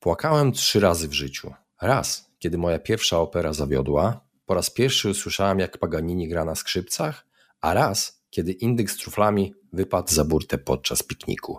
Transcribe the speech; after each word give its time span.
Płakałem 0.00 0.52
trzy 0.52 0.80
razy 0.80 1.08
w 1.08 1.12
życiu. 1.12 1.52
Raz, 1.82 2.30
kiedy 2.38 2.58
moja 2.58 2.78
pierwsza 2.78 3.18
opera 3.18 3.52
zawiodła, 3.52 4.20
po 4.46 4.54
raz 4.54 4.70
pierwszy 4.70 5.10
usłyszałem, 5.10 5.58
jak 5.58 5.78
Paganini 5.78 6.28
gra 6.28 6.44
na 6.44 6.54
skrzypcach, 6.54 7.26
a 7.60 7.74
raz, 7.74 8.22
kiedy 8.30 8.52
indyk 8.52 8.90
z 8.90 8.96
truflami 8.96 9.54
wypadł 9.72 10.12
za 10.12 10.24
burtę 10.24 10.58
podczas 10.58 11.02
pikniku. 11.02 11.58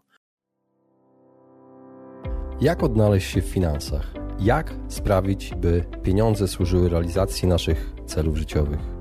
Jak 2.62 2.84
odnaleźć 2.84 3.32
się 3.32 3.42
w 3.42 3.46
finansach? 3.46 4.14
Jak 4.40 4.74
sprawić, 4.90 5.56
by 5.56 5.86
pieniądze 6.04 6.48
służyły 6.48 6.90
realizacji 6.90 7.48
naszych 7.48 7.94
celów 8.06 8.38
życiowych? 8.38 9.01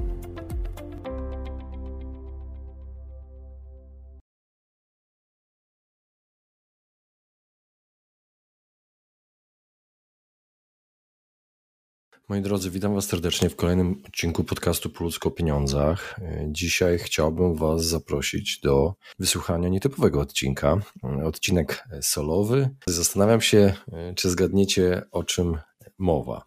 Moi 12.31 12.41
drodzy, 12.41 12.71
witam 12.71 12.95
Was 12.95 13.05
serdecznie 13.05 13.49
w 13.49 13.55
kolejnym 13.55 14.01
odcinku 14.07 14.43
podcastu 14.43 14.89
Po 14.89 15.03
ludzko 15.03 15.29
o 15.29 15.31
pieniądzach. 15.31 16.19
Dzisiaj 16.47 16.99
chciałbym 16.99 17.55
Was 17.55 17.85
zaprosić 17.85 18.59
do 18.59 18.93
wysłuchania 19.19 19.69
nietypowego 19.69 20.21
odcinka. 20.21 20.77
Odcinek 21.25 21.87
solowy. 22.01 22.69
Zastanawiam 22.87 23.41
się, 23.41 23.73
czy 24.15 24.29
zgadniecie 24.29 25.01
o 25.11 25.23
czym 25.23 25.57
mowa. 25.97 26.45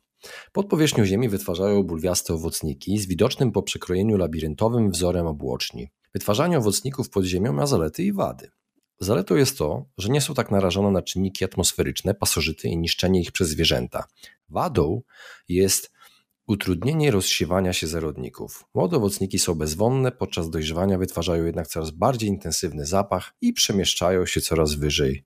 Pod 0.52 0.68
powierzchnią 0.68 1.04
Ziemi 1.04 1.28
wytwarzają 1.28 1.82
bulwiaste 1.82 2.34
owocniki 2.34 2.98
z 2.98 3.06
widocznym 3.06 3.52
po 3.52 3.62
przekrojeniu 3.62 4.16
labiryntowym 4.16 4.90
wzorem 4.90 5.26
obłoczni. 5.26 5.88
Wytwarzanie 6.14 6.58
owocników 6.58 7.10
pod 7.10 7.24
ziemią 7.24 7.52
ma 7.52 7.66
zalety 7.66 8.02
i 8.02 8.12
wady. 8.12 8.50
Zaletą 9.00 9.36
jest 9.36 9.58
to, 9.58 9.84
że 9.98 10.08
nie 10.08 10.20
są 10.20 10.34
tak 10.34 10.50
narażone 10.50 10.90
na 10.90 11.02
czynniki 11.02 11.44
atmosferyczne, 11.44 12.14
pasożyty 12.14 12.68
i 12.68 12.76
niszczenie 12.76 13.20
ich 13.20 13.32
przez 13.32 13.48
zwierzęta. 13.48 14.04
Wadą 14.48 15.02
jest 15.48 15.92
utrudnienie 16.46 17.10
rozsiewania 17.10 17.72
się 17.72 17.86
zarodników. 17.86 18.64
Młode 18.74 18.96
owocniki 18.96 19.38
są 19.38 19.54
bezwonne, 19.54 20.12
podczas 20.12 20.50
dojrzewania 20.50 20.98
wytwarzają 20.98 21.44
jednak 21.44 21.66
coraz 21.66 21.90
bardziej 21.90 22.28
intensywny 22.28 22.86
zapach 22.86 23.34
i 23.40 23.52
przemieszczają 23.52 24.26
się 24.26 24.40
coraz 24.40 24.74
wyżej. 24.74 25.24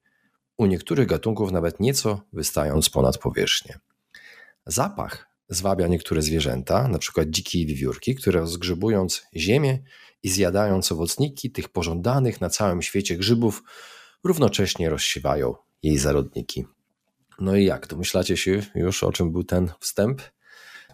U 0.57 0.67
niektórych 0.67 1.07
gatunków 1.07 1.53
nawet 1.53 1.81
nieco 1.81 2.21
wystając 2.33 2.91
ponad 2.91 3.19
powierzchnię. 3.19 3.79
Zapach 4.67 5.29
zwabia 5.49 5.87
niektóre 5.87 6.23
zwierzęta, 6.23 6.85
np. 6.85 7.25
dziki 7.27 7.67
wiewiórki, 7.67 8.15
które 8.15 8.47
zgrzybując 8.47 9.23
ziemię 9.37 9.79
i 10.23 10.29
zjadając 10.29 10.93
owocniki 10.93 11.51
tych 11.51 11.69
pożądanych 11.69 12.41
na 12.41 12.51
całym 12.51 12.83
świecie 12.83 13.17
grzybów, 13.17 13.63
równocześnie 14.25 14.91
rozsiewają 14.91 15.55
jej 15.83 15.99
zarodniki. 15.99 16.65
No 17.41 17.57
i 17.57 17.65
jak, 17.65 17.87
domyślacie 17.87 18.37
się 18.37 18.63
już 18.75 19.05
o 19.05 19.13
czym 19.13 19.33
był 19.33 19.45
ten 19.45 19.71
wstęp? 19.81 20.23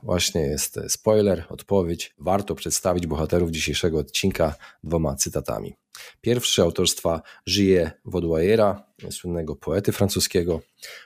Właśnie 0.03 0.41
jest 0.41 0.81
spoiler, 0.89 1.47
odpowiedź. 1.49 2.15
Warto 2.19 2.55
przedstawić 2.55 3.07
bohaterów 3.07 3.51
dzisiejszego 3.51 3.99
odcinka 3.99 4.55
dwoma 4.85 5.15
cytatami. 5.15 5.75
Pierwszy 6.21 6.63
autorstwa 6.63 7.23
Żyje 7.47 7.91
Wodwajera, 8.05 8.87
słynnego 9.11 9.57
poety 9.57 9.93
francuskiego, 9.93 10.61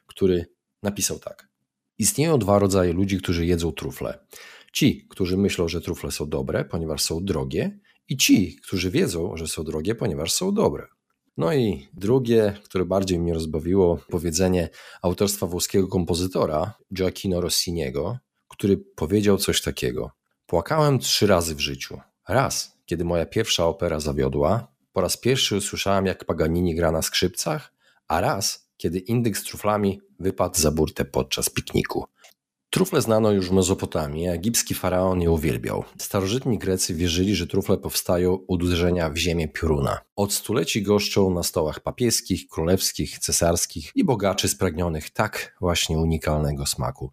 który 0.06 0.46
napisał 0.82 1.18
tak. 1.18 1.48
Istnieją 1.98 2.38
dwa 2.38 2.58
rodzaje 2.58 2.92
ludzi, 2.92 3.18
którzy 3.18 3.46
jedzą 3.46 3.72
trufle. 3.72 4.18
Ci, 4.72 5.06
którzy 5.10 5.36
myślą, 5.36 5.68
że 5.68 5.80
trufle 5.80 6.10
są 6.10 6.28
dobre, 6.28 6.64
ponieważ 6.64 7.02
są 7.02 7.24
drogie, 7.24 7.78
i 8.08 8.16
ci, 8.16 8.56
którzy 8.56 8.90
wiedzą, 8.90 9.36
że 9.36 9.46
są 9.46 9.64
drogie, 9.64 9.94
ponieważ 9.94 10.32
są 10.32 10.54
dobre. 10.54 10.86
No 11.36 11.54
i 11.54 11.88
drugie, 11.92 12.54
które 12.64 12.84
bardziej 12.84 13.18
mnie 13.18 13.34
rozbawiło, 13.34 13.98
powiedzenie 14.10 14.68
autorstwa 15.02 15.46
włoskiego 15.46 15.88
kompozytora 15.88 16.74
Gioacchino 16.94 17.40
Rossiniego, 17.40 18.18
który 18.48 18.76
powiedział 18.76 19.36
coś 19.36 19.62
takiego. 19.62 20.10
Płakałem 20.46 20.98
trzy 20.98 21.26
razy 21.26 21.54
w 21.54 21.60
życiu. 21.60 22.00
Raz, 22.28 22.78
kiedy 22.86 23.04
moja 23.04 23.26
pierwsza 23.26 23.66
opera 23.66 24.00
zawiodła, 24.00 24.68
po 24.92 25.00
raz 25.00 25.16
pierwszy 25.16 25.56
usłyszałem, 25.56 26.06
jak 26.06 26.24
Paganini 26.24 26.74
gra 26.74 26.92
na 26.92 27.02
skrzypcach, 27.02 27.72
a 28.08 28.20
raz, 28.20 28.70
kiedy 28.76 28.98
indyk 28.98 29.38
z 29.38 29.42
truflami 29.42 30.00
wypadł 30.18 30.60
za 30.60 30.70
burtę 30.70 31.04
podczas 31.04 31.50
pikniku. 31.50 32.04
Trufle 32.78 33.02
znano 33.02 33.32
już 33.32 33.48
w 33.48 33.52
Mezopotamii, 33.52 34.28
a 34.28 34.32
egipski 34.32 34.74
faraon 34.74 35.20
je 35.22 35.30
uwielbiał. 35.30 35.84
Starożytni 35.98 36.58
Grecy 36.58 36.94
wierzyli, 36.94 37.34
że 37.34 37.46
trufle 37.46 37.78
powstają 37.78 38.34
od 38.48 38.62
uderzenia 38.62 39.10
w 39.10 39.16
ziemię 39.16 39.48
pioruna. 39.48 39.98
Od 40.16 40.32
stuleci 40.32 40.82
goszczą 40.82 41.34
na 41.34 41.42
stołach 41.42 41.80
papieskich, 41.80 42.48
królewskich, 42.48 43.18
cesarskich 43.18 43.92
i 43.94 44.04
bogaczy 44.04 44.48
spragnionych 44.48 45.10
tak 45.10 45.56
właśnie 45.60 45.98
unikalnego 45.98 46.66
smaku. 46.66 47.12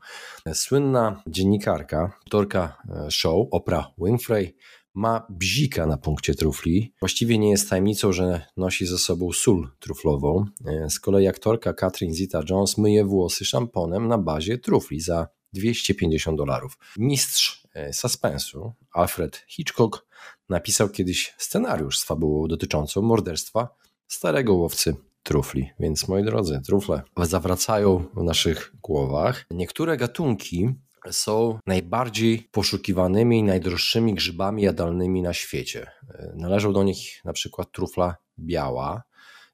Słynna 0.54 1.24
dziennikarka, 1.28 2.12
autorka 2.26 2.78
e, 2.90 3.12
show 3.12 3.48
Oprah 3.52 3.88
Winfrey 3.98 4.56
ma 4.94 5.28
bzika 5.30 5.86
na 5.86 5.98
punkcie 5.98 6.36
trufli. 6.36 6.94
Właściwie 7.00 7.38
nie 7.38 7.50
jest 7.50 7.70
tajemnicą, 7.70 8.14
że 8.14 8.46
nosi 8.58 8.86
ze 8.86 8.98
sobą 8.98 9.32
sól 9.32 9.70
truflową. 9.80 10.46
E, 10.66 10.90
z 10.90 11.00
kolei 11.00 11.28
aktorka 11.28 11.74
Catherine 11.74 12.16
Zeta-Jones 12.16 12.78
myje 12.78 13.06
włosy 13.06 13.46
szamponem 13.46 14.08
na 14.08 14.18
bazie 14.18 14.58
trufli 14.58 15.00
za 15.00 15.28
250 15.56 16.38
dolarów. 16.38 16.78
Mistrz 16.98 17.68
e, 17.74 17.94
suspensu 17.94 18.74
Alfred 18.92 19.46
Hitchcock 19.48 20.06
napisał 20.50 20.90
kiedyś 20.90 21.34
scenariusz 21.38 22.00
z 22.00 22.04
fabułą 22.04 22.48
dotyczącą 22.48 23.02
morderstwa 23.02 23.70
starego 24.08 24.54
łowcy 24.54 24.96
trufli. 25.24 25.70
Więc 25.80 26.08
moi 26.08 26.24
drodzy, 26.24 26.62
trufle 26.66 27.02
zawracają 27.18 28.06
w 28.16 28.24
naszych 28.24 28.74
głowach. 28.84 29.46
Niektóre 29.52 29.98
gatunki 29.98 30.70
są 31.12 31.60
najbardziej 31.66 32.50
poszukiwanymi 32.52 33.40
i 33.40 33.44
najdroższymi 33.44 34.14
grzybami 34.14 34.64
jadalnymi 34.64 35.22
na 35.22 35.34
świecie. 35.34 35.92
E, 36.10 36.34
należą 36.36 36.74
do 36.74 36.84
nich 36.84 37.22
na 37.26 37.34
przykład 37.34 37.72
trufla 37.72 38.16
biała 38.40 39.04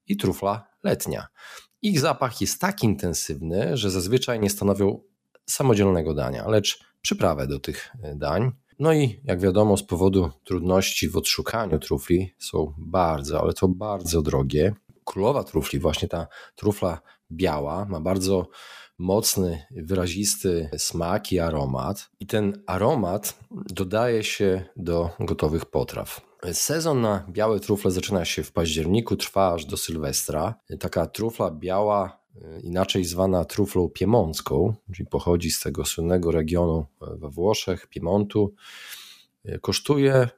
i 0.08 0.18
trufla 0.18 0.68
letnia. 0.84 1.28
Ich 1.82 2.00
zapach 2.00 2.42
jest 2.42 2.62
tak 2.62 2.84
intensywny, 2.84 3.78
że 3.78 3.92
zazwyczaj 3.92 4.40
nie 4.40 4.50
stanowią 4.50 5.02
samodzielnego 5.46 6.14
dania, 6.14 6.48
lecz 6.48 6.84
przyprawę 7.02 7.48
do 7.48 7.60
tych 7.60 7.90
e, 8.04 8.16
dań. 8.16 8.52
No 8.80 8.94
i 8.94 9.22
jak 9.24 9.40
wiadomo, 9.40 9.78
z 9.78 9.84
powodu 9.84 10.32
trudności 10.44 11.10
w 11.10 11.18
odszukaniu 11.18 11.80
trufli 11.80 12.36
są 12.40 12.74
bardzo, 12.78 13.42
ale 13.42 13.54
to 13.54 13.68
bardzo 13.68 14.22
drogie. 14.22 14.74
Królowa 15.06 15.44
trufli, 15.44 15.80
właśnie 15.80 16.08
ta 16.08 16.28
trufla 16.56 17.02
biała, 17.32 17.86
ma 17.86 18.00
bardzo 18.00 18.48
mocny, 18.98 19.66
wyrazisty 19.72 20.70
smak 20.78 21.32
i 21.32 21.40
aromat. 21.40 22.10
I 22.20 22.28
ten 22.28 22.64
aromat 22.68 23.40
dodaje 23.52 24.24
się 24.24 24.66
do 24.76 25.10
gotowych 25.20 25.66
potraw. 25.66 26.22
Sezon 26.54 27.02
na 27.02 27.26
białe 27.30 27.60
trufle 27.60 27.92
zaczyna 27.92 28.26
się 28.26 28.44
w 28.44 28.52
październiku, 28.52 29.16
trwa 29.16 29.54
aż 29.54 29.66
do 29.66 29.78
Sylwestra. 29.78 30.56
Taka 30.80 31.06
trufla 31.08 31.52
biała 31.52 32.21
inaczej 32.64 33.06
zwana 33.06 33.46
truflą 33.46 33.90
piemoncką, 33.90 34.76
czyli 34.94 35.10
pochodzi 35.10 35.52
z 35.52 35.60
tego 35.60 35.86
słynnego 35.86 36.32
regionu 36.32 36.86
we 37.02 37.30
Włoszech, 37.30 37.88
Piemontu, 37.88 38.54
e, 39.46 39.60
kosztuje 39.60 40.30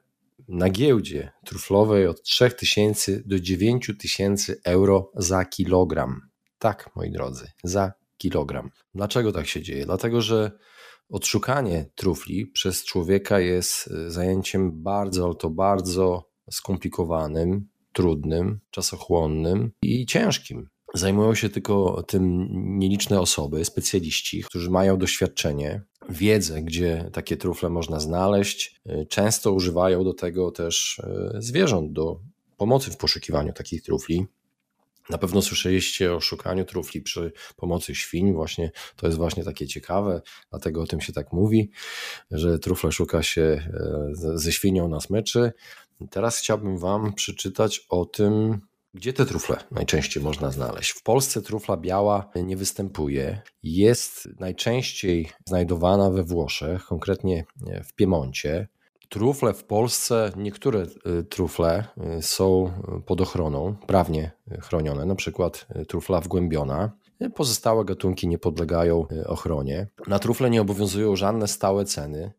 na 0.48 0.70
giełdzie 0.70 1.32
truflowej 1.44 2.06
od 2.06 2.22
3000 2.22 3.22
do 3.26 3.40
9000 3.40 4.56
euro 4.64 5.10
za 5.14 5.44
kilogram. 5.44 6.20
Tak, 6.58 6.90
moi 6.96 7.10
drodzy, 7.10 7.50
za 7.64 7.92
kilogram. 8.16 8.70
Dlaczego 8.94 9.32
tak 9.32 9.46
się 9.46 9.62
dzieje? 9.62 9.84
Dlatego, 9.84 10.20
że 10.20 10.50
odszukanie 11.08 11.90
trufli 11.94 12.46
przez 12.46 12.84
człowieka 12.84 13.40
jest 13.40 13.88
e, 13.88 14.10
zajęciem 14.10 14.82
bardzo, 14.82 15.24
ale 15.24 15.34
to 15.34 15.50
bardzo 15.50 16.30
skomplikowanym, 16.50 17.68
trudnym, 17.92 18.60
czasochłonnym 18.70 19.72
i 19.82 20.06
ciężkim. 20.06 20.68
Zajmują 20.94 21.34
się 21.34 21.48
tylko 21.48 22.02
tym 22.02 22.48
nieliczne 22.78 23.20
osoby, 23.20 23.64
specjaliści, 23.64 24.42
którzy 24.42 24.70
mają 24.70 24.98
doświadczenie, 24.98 25.82
wiedzę, 26.08 26.62
gdzie 26.62 27.10
takie 27.12 27.36
trufle 27.36 27.70
można 27.70 28.00
znaleźć. 28.00 28.80
Często 29.08 29.52
używają 29.52 30.04
do 30.04 30.14
tego 30.14 30.50
też 30.50 30.98
e, 31.04 31.30
zwierząt 31.38 31.92
do 31.92 32.20
pomocy 32.56 32.90
w 32.90 32.96
poszukiwaniu 32.96 33.52
takich 33.52 33.82
trufli. 33.82 34.26
Na 35.10 35.18
pewno 35.18 35.42
słyszeliście 35.42 36.14
o 36.14 36.20
szukaniu 36.20 36.64
trufli 36.64 37.00
przy 37.02 37.32
pomocy 37.56 37.94
świń. 37.94 38.32
Właśnie 38.32 38.70
to 38.96 39.06
jest 39.06 39.18
właśnie 39.18 39.44
takie 39.44 39.66
ciekawe, 39.66 40.22
dlatego 40.50 40.82
o 40.82 40.86
tym 40.86 41.00
się 41.00 41.12
tak 41.12 41.32
mówi, 41.32 41.70
że 42.30 42.58
trufle 42.58 42.92
szuka 42.92 43.22
się 43.22 43.42
e, 43.42 44.10
ze 44.34 44.52
świnią 44.52 44.88
na 44.88 45.00
smyczy. 45.00 45.52
Teraz 46.10 46.38
chciałbym 46.38 46.78
Wam 46.78 47.12
przeczytać 47.12 47.86
o 47.88 48.04
tym, 48.04 48.60
gdzie 48.94 49.12
te 49.12 49.26
trufle 49.26 49.56
najczęściej 49.70 50.22
można 50.22 50.50
znaleźć? 50.50 50.90
W 50.90 51.02
Polsce 51.02 51.42
trufla 51.42 51.76
biała 51.76 52.30
nie 52.44 52.56
występuje. 52.56 53.42
Jest 53.62 54.28
najczęściej 54.40 55.30
znajdowana 55.46 56.10
we 56.10 56.24
Włoszech, 56.24 56.84
konkretnie 56.84 57.44
w 57.84 57.94
Piemoncie. 57.94 58.68
Trufle 59.08 59.54
w 59.54 59.64
Polsce, 59.64 60.32
niektóre 60.36 60.86
y, 61.20 61.24
trufle 61.24 61.84
y, 62.18 62.22
są 62.22 62.72
pod 63.06 63.20
ochroną, 63.20 63.76
prawnie 63.86 64.32
chronione, 64.60 65.06
na 65.06 65.14
przykład 65.14 65.66
trufla 65.88 66.20
wgłębiona. 66.20 66.92
Pozostałe 67.34 67.84
gatunki 67.84 68.28
nie 68.28 68.38
podlegają 68.38 69.06
ochronie. 69.26 69.88
Na 70.06 70.18
trufle 70.18 70.50
nie 70.50 70.60
obowiązują 70.60 71.16
żadne 71.16 71.48
stałe 71.48 71.84
ceny. 71.84 72.32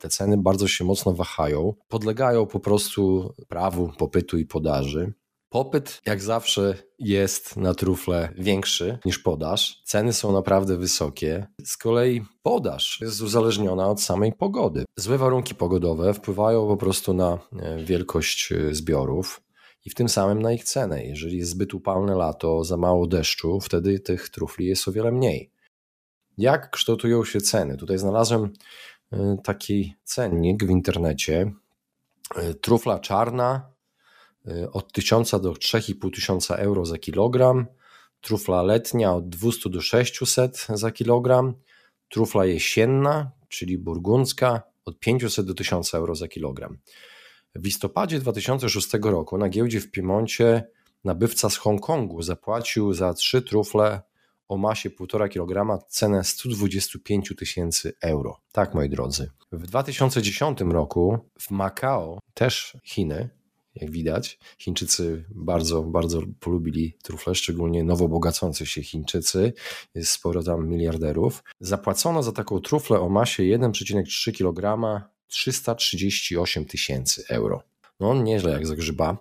Te 0.00 0.08
ceny 0.08 0.36
bardzo 0.36 0.68
się 0.68 0.84
mocno 0.84 1.12
wahają, 1.12 1.74
podlegają 1.88 2.46
po 2.46 2.60
prostu 2.60 3.34
prawu 3.48 3.92
popytu 3.98 4.38
i 4.38 4.46
podaży. 4.46 5.12
Popyt, 5.52 6.00
jak 6.06 6.22
zawsze, 6.22 6.74
jest 6.98 7.56
na 7.56 7.74
trufle 7.74 8.28
większy 8.38 8.98
niż 9.04 9.18
podaż. 9.18 9.82
Ceny 9.84 10.12
są 10.12 10.32
naprawdę 10.32 10.76
wysokie. 10.76 11.46
Z 11.64 11.76
kolei 11.76 12.24
podaż 12.42 12.98
jest 13.00 13.20
uzależniona 13.20 13.88
od 13.88 14.02
samej 14.02 14.32
pogody. 14.32 14.84
Złe 14.96 15.18
warunki 15.18 15.54
pogodowe 15.54 16.14
wpływają 16.14 16.66
po 16.66 16.76
prostu 16.76 17.14
na 17.14 17.38
e, 17.60 17.84
wielkość 17.84 18.52
e, 18.52 18.74
zbiorów 18.74 19.42
i 19.84 19.90
w 19.90 19.94
tym 19.94 20.08
samym 20.08 20.42
na 20.42 20.52
ich 20.52 20.64
cenę. 20.64 21.04
Jeżeli 21.04 21.38
jest 21.38 21.50
zbyt 21.50 21.74
upalne 21.74 22.14
lato, 22.14 22.64
za 22.64 22.76
mało 22.76 23.06
deszczu, 23.06 23.60
wtedy 23.60 24.00
tych 24.00 24.28
trufli 24.28 24.66
jest 24.66 24.88
o 24.88 24.92
wiele 24.92 25.12
mniej. 25.12 25.50
Jak 26.38 26.70
kształtują 26.70 27.24
się 27.24 27.40
ceny? 27.40 27.76
Tutaj 27.76 27.98
znalazłem 27.98 28.52
e, 29.12 29.36
taki 29.44 29.94
cennik 30.04 30.64
w 30.64 30.70
internecie. 30.70 31.52
Trufla 32.60 32.98
czarna 32.98 33.71
od 34.72 34.92
1000 34.92 35.40
do 35.40 35.52
3500 35.52 36.58
euro 36.58 36.84
za 36.84 36.98
kilogram, 36.98 37.66
trufla 38.20 38.62
letnia 38.62 39.14
od 39.14 39.28
200 39.28 39.70
do 39.70 39.80
600 39.80 40.76
za 40.76 40.90
kilogram, 40.90 41.54
trufla 42.08 42.44
jesienna, 42.44 43.30
czyli 43.48 43.78
burgundzka, 43.78 44.62
od 44.84 45.00
500 45.00 45.46
do 45.46 45.54
1000 45.54 45.94
euro 45.94 46.14
za 46.14 46.28
kilogram. 46.28 46.78
W 47.54 47.64
listopadzie 47.64 48.18
2006 48.18 48.88
roku 49.02 49.38
na 49.38 49.48
giełdzie 49.48 49.80
w 49.80 49.90
Piemoncie 49.90 50.64
nabywca 51.04 51.50
z 51.50 51.56
Hongkongu 51.56 52.22
zapłacił 52.22 52.94
za 52.94 53.14
trzy 53.14 53.42
trufle 53.42 54.02
o 54.48 54.56
masie 54.56 54.90
1,5 54.90 55.28
kg 55.28 55.86
cenę 55.88 56.24
125 56.24 57.32
tysięcy 57.38 57.92
euro. 58.02 58.40
Tak, 58.52 58.74
moi 58.74 58.88
drodzy. 58.88 59.30
W 59.52 59.66
2010 59.66 60.60
roku 60.60 61.18
w 61.40 61.50
Macao, 61.50 62.18
też 62.34 62.76
Chiny, 62.84 63.30
jak 63.74 63.90
widać. 63.90 64.38
Chińczycy 64.58 65.24
bardzo, 65.30 65.82
bardzo 65.82 66.20
polubili 66.40 66.96
trufle, 67.02 67.34
szczególnie 67.34 67.84
nowo 67.84 68.08
bogacący 68.08 68.66
się 68.66 68.82
Chińczycy. 68.82 69.52
Jest 69.94 70.10
sporo 70.10 70.42
tam 70.42 70.68
miliarderów. 70.68 71.44
Zapłacono 71.60 72.22
za 72.22 72.32
taką 72.32 72.60
truflę 72.60 73.00
o 73.00 73.08
masie 73.08 73.42
1,3 73.42 74.32
kg 74.32 74.78
338 75.26 76.64
tysięcy 76.64 77.24
euro. 77.28 77.62
No, 78.00 78.14
nieźle 78.22 78.52
jak 78.52 78.66
za 78.66 78.76
grzyba. 78.76 79.16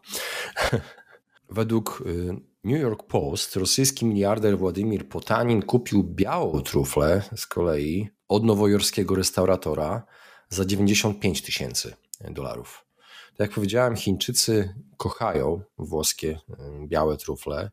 Według 1.50 2.04
y, 2.06 2.36
New 2.64 2.82
York 2.82 3.04
Post 3.04 3.56
rosyjski 3.56 4.06
miliarder 4.06 4.58
Władimir 4.58 5.10
Potanin 5.10 5.62
kupił 5.62 6.04
białą 6.04 6.62
truflę 6.62 7.22
z 7.36 7.48
kolei 7.48 8.10
od 8.28 8.44
nowojorskiego 8.44 9.16
restauratora 9.16 10.04
za 10.50 10.66
95 10.66 11.42
tysięcy 11.42 11.94
dolarów. 12.30 12.86
Tak 13.42 13.50
jak 13.50 13.56
powiedziałem, 13.56 13.96
Chińczycy 13.96 14.76
kochają 14.98 15.62
włoskie 15.78 16.30
y, 16.30 16.88
białe 16.88 17.18
trufle, 17.18 17.72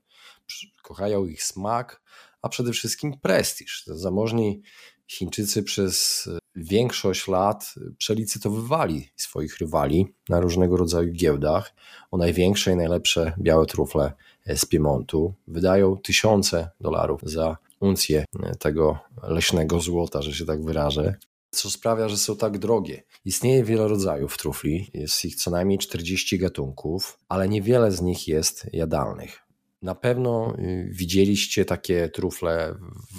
kochają 0.83 1.27
ich 1.27 1.43
smak, 1.43 2.03
a 2.43 2.49
przede 2.49 2.73
wszystkim 2.73 3.21
prestiż. 3.21 3.85
Zamożni 3.87 4.63
Chińczycy 5.07 5.63
przez 5.63 6.27
y, 6.27 6.39
większość 6.57 7.29
lat 7.29 7.75
przelicytowywali 7.99 9.09
swoich 9.17 9.59
rywali 9.59 10.15
na 10.29 10.41
różnego 10.41 10.77
rodzaju 10.77 11.13
giełdach 11.13 11.75
o 12.11 12.17
największe 12.17 12.73
i 12.73 12.77
najlepsze 12.77 13.33
białe 13.39 13.67
trufle 13.67 14.13
z 14.47 14.65
Piemontu. 14.65 15.35
Wydają 15.49 15.97
tysiące 15.97 16.71
dolarów 16.81 17.21
za 17.23 17.57
uncję 17.81 18.25
tego 18.59 18.99
leśnego 19.23 19.81
złota, 19.81 20.23
że 20.23 20.35
się 20.35 20.45
tak 20.45 20.65
wyrażę 20.65 21.15
co 21.51 21.71
sprawia, 21.71 22.09
że 22.09 22.17
są 22.17 22.37
tak 22.37 22.59
drogie. 22.59 23.03
Istnieje 23.25 23.65
wiele 23.65 23.89
rodzajów 23.89 24.39
trufli, 24.39 24.91
jest 24.95 25.25
ich 25.25 25.37
co 25.37 25.51
najmniej 25.51 25.79
40 25.79 26.39
gatunków, 26.39 27.19
ale 27.29 27.49
niewiele 27.49 27.93
z 27.93 28.01
nich 28.01 28.29
jest 28.29 28.67
jadalnych. 28.73 29.49
Na 29.83 29.95
pewno 29.95 30.55
y, 30.59 30.89
widzieliście 30.93 31.65
takie 31.65 32.09
trufle 32.09 32.75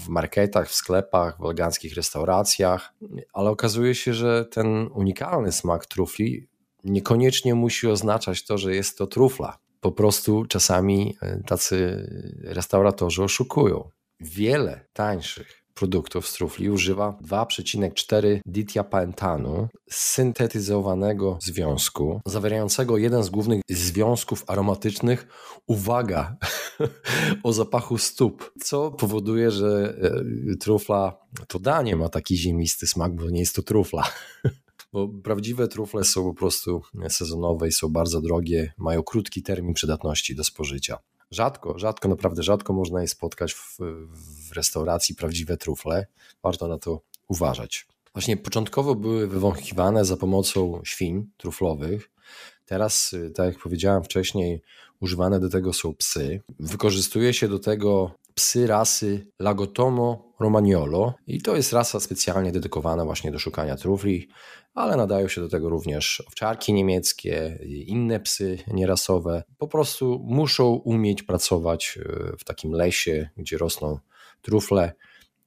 w 0.05 0.07
marketach, 0.07 0.69
w 0.69 0.73
sklepach, 0.73 1.37
w 1.39 1.43
eleganckich 1.43 1.95
restauracjach, 1.95 2.93
ale 3.33 3.49
okazuje 3.49 3.95
się, 3.95 4.13
że 4.13 4.45
ten 4.45 4.89
unikalny 4.93 5.51
smak 5.51 5.85
trufli 5.85 6.47
niekoniecznie 6.83 7.55
musi 7.55 7.87
oznaczać 7.87 8.45
to, 8.45 8.57
że 8.57 8.75
jest 8.75 8.97
to 8.97 9.07
trufla. 9.07 9.57
Po 9.81 9.91
prostu 9.91 10.45
czasami 10.45 11.17
y, 11.23 11.43
tacy 11.47 12.07
restauratorzy 12.43 13.23
oszukują. 13.23 13.89
Wiele 14.19 14.85
tańszych 14.93 15.58
produktów 15.79 16.27
z 16.27 16.33
trufli 16.33 16.69
używa 16.69 17.17
2,4 17.27 18.39
ditiapentanu 18.45 19.67
syntetyzowanego 19.89 21.37
związku, 21.41 22.21
zawierającego 22.25 22.97
jeden 22.97 23.23
z 23.23 23.29
głównych 23.29 23.61
związków 23.69 24.43
aromatycznych, 24.47 25.27
uwaga, 25.67 26.37
o 27.43 27.53
zapachu 27.53 27.97
stóp, 27.97 28.51
co 28.61 28.91
powoduje, 28.91 29.51
że 29.51 29.93
e, 30.51 30.55
trufla, 30.55 31.17
to 31.47 31.59
danie 31.59 31.95
ma 31.95 32.09
taki 32.09 32.37
ziemisty 32.37 32.87
smak, 32.87 33.15
bo 33.15 33.29
nie 33.29 33.39
jest 33.39 33.55
to 33.55 33.61
trufla. 33.61 34.03
Bo 34.93 35.07
prawdziwe 35.07 35.67
trufle 35.67 36.03
są 36.03 36.23
po 36.23 36.33
prostu 36.33 36.81
sezonowe 37.09 37.67
i 37.67 37.71
są 37.71 37.89
bardzo 37.89 38.21
drogie, 38.21 38.73
mają 38.77 39.03
krótki 39.03 39.43
termin 39.43 39.73
przydatności 39.73 40.35
do 40.35 40.43
spożycia. 40.43 40.97
Rzadko, 41.31 41.79
rzadko, 41.79 42.09
naprawdę 42.09 42.43
rzadko 42.43 42.73
można 42.73 43.01
je 43.01 43.07
spotkać 43.07 43.53
w, 43.53 43.77
w 44.47 44.51
restauracji 44.51 45.15
prawdziwe 45.15 45.57
trufle. 45.57 46.07
Warto 46.43 46.67
na 46.67 46.77
to 46.77 47.01
uważać. 47.27 47.87
Właśnie 48.13 48.37
początkowo 48.37 48.95
były 48.95 49.27
wywąchiwane 49.27 50.05
za 50.05 50.17
pomocą 50.17 50.81
świń 50.83 51.29
truflowych. 51.37 52.09
Teraz, 52.65 53.15
tak 53.35 53.45
jak 53.53 53.63
powiedziałem 53.63 54.03
wcześniej, 54.03 54.61
używane 54.99 55.39
do 55.39 55.49
tego 55.49 55.73
są 55.73 55.95
psy. 55.95 56.41
Wykorzystuje 56.59 57.33
się 57.33 57.47
do 57.47 57.59
tego 57.59 58.11
psy 58.39 58.67
rasy 58.67 59.27
Lagotomo 59.39 60.33
Romagnolo 60.39 61.13
i 61.27 61.41
to 61.41 61.55
jest 61.55 61.73
rasa 61.73 61.99
specjalnie 61.99 62.51
dedykowana 62.51 63.05
właśnie 63.05 63.31
do 63.31 63.39
szukania 63.39 63.75
trufli, 63.75 64.29
ale 64.73 64.97
nadają 64.97 65.27
się 65.27 65.41
do 65.41 65.49
tego 65.49 65.69
również 65.69 66.23
owczarki 66.27 66.73
niemieckie, 66.73 67.59
inne 67.65 68.19
psy 68.19 68.57
nierasowe. 68.67 69.43
Po 69.57 69.67
prostu 69.67 70.19
muszą 70.23 70.65
umieć 70.69 71.23
pracować 71.23 71.99
e, 72.01 72.37
w 72.37 72.43
takim 72.43 72.71
lesie, 72.71 73.29
gdzie 73.37 73.57
rosną 73.57 73.99
trufle. 74.41 74.93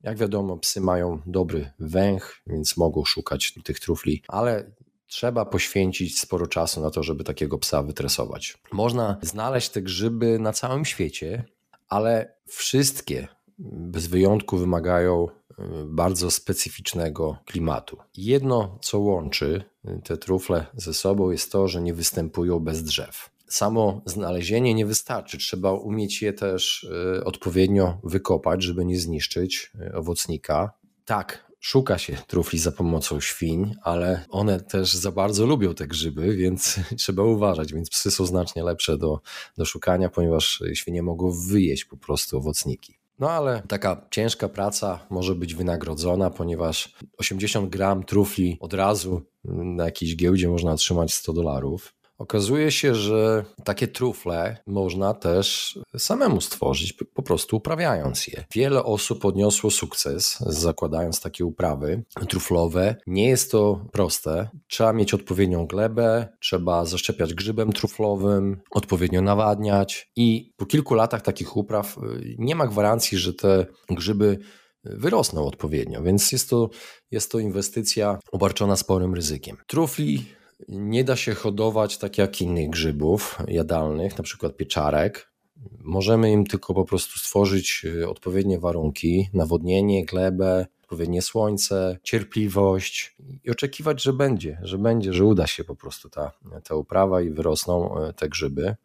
Jak 0.02 0.18
wiadomo, 0.18 0.58
psy 0.58 0.80
mają 0.80 1.20
dobry 1.26 1.70
węch, 1.78 2.42
więc 2.46 2.76
mogą 2.76 3.04
szukać 3.04 3.54
tych 3.64 3.80
trufli, 3.80 4.22
ale 4.28 4.72
trzeba 5.06 5.44
poświęcić 5.44 6.20
sporo 6.20 6.46
czasu 6.46 6.80
na 6.80 6.90
to, 6.90 7.02
żeby 7.02 7.24
takiego 7.24 7.58
psa 7.58 7.82
wytresować. 7.82 8.58
Można 8.72 9.18
znaleźć 9.22 9.68
te 9.68 9.82
grzyby 9.82 10.38
na 10.38 10.52
całym 10.52 10.84
świecie, 10.84 11.44
ale 11.92 12.34
wszystkie 12.46 13.28
bez 13.58 14.06
wyjątku 14.06 14.56
wymagają 14.56 15.26
y, 15.28 15.54
bardzo 15.84 16.30
specyficznego 16.30 17.36
klimatu. 17.46 17.96
Jedno, 18.16 18.78
co 18.82 18.98
łączy 18.98 19.64
y, 19.84 20.00
te 20.04 20.16
trufle 20.16 20.66
ze 20.74 20.94
sobą, 20.94 21.30
jest 21.30 21.52
to, 21.52 21.68
że 21.68 21.82
nie 21.82 21.94
występują 21.94 22.60
bez 22.60 22.82
drzew. 22.82 23.30
Samo 23.46 24.02
znalezienie 24.06 24.74
nie 24.74 24.86
wystarczy, 24.86 25.38
trzeba 25.38 25.72
umieć 25.72 26.22
je 26.22 26.32
też 26.32 26.84
y, 27.18 27.24
odpowiednio 27.24 27.98
wykopać, 28.04 28.62
żeby 28.62 28.84
nie 28.84 28.98
zniszczyć 28.98 29.72
owocnika. 29.94 30.72
Tak, 31.04 31.51
szuka 31.62 31.98
się 31.98 32.16
trufli 32.26 32.58
za 32.58 32.72
pomocą 32.72 33.20
świń, 33.20 33.74
ale 33.82 34.24
one 34.30 34.60
też 34.60 34.94
za 34.94 35.12
bardzo 35.12 35.46
lubią 35.46 35.74
te 35.74 35.86
grzyby, 35.86 36.36
więc 36.36 36.80
trzeba 36.98 37.22
uważać. 37.22 37.72
Więc 37.72 37.90
psy 37.90 38.10
są 38.10 38.26
znacznie 38.26 38.62
lepsze 38.64 38.98
do, 38.98 39.20
do 39.58 39.64
szukania, 39.64 40.08
ponieważ 40.08 40.62
świnie 40.74 41.02
mogą 41.02 41.30
wyjeść 41.30 41.84
po 41.84 41.96
prostu 41.96 42.36
owocniki. 42.38 42.98
No 43.18 43.30
ale 43.30 43.62
taka 43.68 44.06
ciężka 44.10 44.48
praca 44.48 45.06
może 45.10 45.34
być 45.34 45.54
wynagrodzona, 45.54 46.30
ponieważ 46.30 46.94
80 47.18 47.70
gram 47.70 48.04
trufli 48.04 48.56
od 48.60 48.74
razu 48.74 49.22
na 49.44 49.84
jakiejś 49.84 50.16
giełdzie 50.16 50.48
można 50.48 50.72
otrzymać 50.72 51.14
100 51.14 51.32
dolarów. 51.32 51.94
Okazuje 52.18 52.70
się, 52.70 52.94
że 52.94 53.44
takie 53.64 53.88
trufle 53.88 54.56
można 54.66 55.14
też 55.14 55.78
samemu 55.98 56.40
stworzyć, 56.40 56.92
po 57.14 57.22
prostu 57.22 57.56
uprawiając 57.56 58.26
je. 58.26 58.44
Wiele 58.54 58.84
osób 58.84 59.24
odniosło 59.24 59.70
sukces 59.70 60.36
zakładając 60.40 61.20
takie 61.20 61.44
uprawy 61.44 62.04
truflowe. 62.28 62.96
Nie 63.06 63.28
jest 63.28 63.50
to 63.50 63.86
proste. 63.92 64.48
Trzeba 64.68 64.92
mieć 64.92 65.14
odpowiednią 65.14 65.66
glebę, 65.66 66.28
trzeba 66.40 66.84
zaszczepiać 66.84 67.34
grzybem 67.34 67.72
truflowym, 67.72 68.60
odpowiednio 68.70 69.22
nawadniać 69.22 70.10
i 70.16 70.52
po 70.56 70.66
kilku 70.66 70.94
latach 70.94 71.22
takich 71.22 71.56
upraw 71.56 71.98
y, 71.98 72.00
nie 72.38 72.54
ma 72.54 72.66
gwarancji, 72.66 73.18
że 73.18 73.34
te 73.34 73.66
grzyby 73.90 74.38
wyrosną 74.84 75.46
odpowiednio, 75.46 76.02
więc 76.02 76.32
jest 76.32 76.50
to, 76.50 76.70
jest 77.10 77.32
to 77.32 77.38
inwestycja 77.38 78.18
obarczona 78.32 78.76
sporym 78.76 79.14
ryzykiem. 79.14 79.56
Trufli 79.66 80.24
nie 80.68 81.04
da 81.04 81.16
się 81.16 81.34
hodować 81.34 81.98
tak 81.98 82.18
jak 82.18 82.40
innych 82.40 82.70
grzybów 82.70 83.38
jadalnych, 83.48 84.18
na 84.18 84.24
przykład 84.24 84.56
pieczarek. 84.56 85.32
Możemy 85.78 86.32
im 86.32 86.46
tylko 86.46 86.74
po 86.74 86.84
prostu 86.84 87.18
stworzyć 87.18 87.82
y, 87.84 88.08
odpowiednie 88.08 88.58
warunki, 88.58 89.28
nawodnienie, 89.32 90.04
glebę, 90.04 90.66
odpowiednie 90.82 91.22
słońce, 91.22 91.98
cierpliwość 92.02 93.16
i 93.44 93.50
oczekiwać, 93.50 94.02
że 94.02 94.12
będzie, 94.12 94.58
że 94.62 94.78
będzie, 94.78 95.12
że 95.12 95.24
uda 95.24 95.46
się 95.46 95.64
po 95.64 95.76
prostu 95.76 96.10
ta, 96.10 96.32
ta 96.64 96.74
uprawa 96.74 97.22
i 97.22 97.30
wyrosną 97.30 98.04
y, 98.08 98.12
te 98.12 98.28
grzyby. 98.28 98.76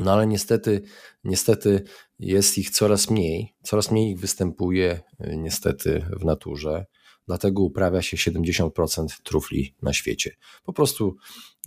No 0.00 0.12
ale 0.12 0.26
niestety, 0.26 0.82
niestety 1.24 1.84
jest 2.18 2.58
ich 2.58 2.70
coraz 2.70 3.10
mniej, 3.10 3.54
coraz 3.62 3.90
mniej 3.90 4.10
ich 4.10 4.20
występuje 4.20 5.00
y, 5.20 5.36
niestety 5.36 6.06
w 6.20 6.24
naturze. 6.24 6.86
Dlatego 7.26 7.62
uprawia 7.62 8.02
się 8.02 8.16
70% 8.16 9.06
trufli 9.22 9.74
na 9.82 9.92
świecie. 9.92 10.36
Po 10.64 10.72
prostu 10.72 11.16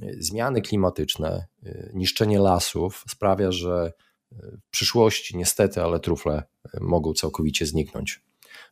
y, 0.03 0.15
zmiany 0.19 0.61
klimatyczne, 0.61 1.45
y, 1.65 1.91
niszczenie 1.93 2.39
lasów 2.39 3.03
sprawia, 3.07 3.51
że 3.51 3.93
w 4.67 4.69
przyszłości 4.69 5.37
niestety, 5.37 5.81
ale 5.81 5.99
trufle 5.99 6.43
mogą 6.81 7.13
całkowicie 7.13 7.65
zniknąć 7.65 8.21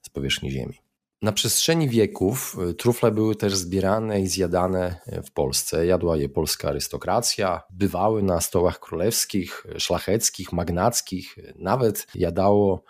z 0.02 0.10
powierzchni 0.10 0.52
Ziemi. 0.52 0.80
Na 1.22 1.32
przestrzeni 1.32 1.90
wieków 1.90 2.58
trufle 2.78 3.12
były 3.12 3.36
też 3.36 3.56
zbierane 3.56 4.22
i 4.22 4.28
zjadane 4.28 4.96
w 5.26 5.32
Polsce. 5.32 5.86
Jadła 5.86 6.18
je 6.18 6.30
polska 6.30 6.70
arystokracja, 6.70 7.62
bywały 7.70 8.24
na 8.24 8.42
stołach 8.42 8.80
królewskich, 8.80 9.68
szlacheckich, 9.78 10.54
magnackich, 10.54 11.36
nawet 11.56 12.08
jadało 12.16 12.84